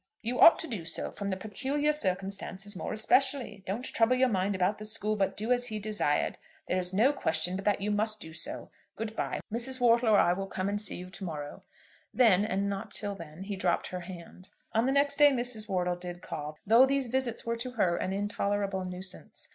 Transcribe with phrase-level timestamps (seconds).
[0.23, 3.61] "You ought to do so, from the peculiar circumstances more especially.
[3.67, 6.39] Don't trouble your mind about the school, but do as he desired.
[6.67, 8.71] There is no question but that you must do so.
[8.95, 9.41] Good bye.
[9.53, 9.79] Mrs.
[9.79, 11.61] Wortle or I will come and see you to morrow."
[12.11, 14.49] Then, and not till then, he dropped her hand.
[14.73, 15.69] On the next day Mrs.
[15.69, 19.49] Wortle did call, though these visits were to her an intolerable nuisance.